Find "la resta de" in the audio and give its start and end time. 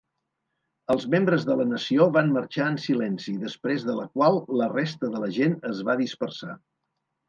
4.65-5.27